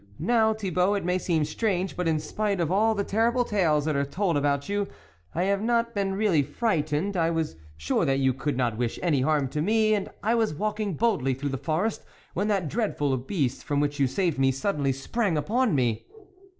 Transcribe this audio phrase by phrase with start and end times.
[0.33, 3.85] "Now, Thi bault, it may seem strange, but in spite of all the terrible tales
[3.85, 4.87] that are told about you,
[5.35, 9.21] I have not been really frightened; I was sure that you could not wish any
[9.21, 12.01] harm to me, and I was walking boldly through the forest,
[12.33, 16.07] when that dreadful beast from which you saved me, suddenly sprang upon me."